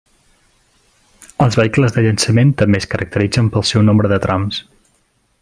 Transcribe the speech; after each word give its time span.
Els 1.45 1.57
vehicles 1.59 1.93
de 1.97 2.05
llançament 2.07 2.55
també 2.63 2.81
es 2.85 2.89
caracteritzen 2.95 3.53
pel 3.57 3.67
seu 3.75 3.87
nombre 3.91 4.13
de 4.15 4.21
trams. 4.27 4.65